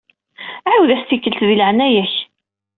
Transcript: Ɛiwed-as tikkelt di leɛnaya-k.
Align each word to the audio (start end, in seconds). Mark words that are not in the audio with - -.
Ɛiwed-as 0.69 1.01
tikkelt 1.03 1.39
di 1.47 1.55
leɛnaya-k. 1.55 2.13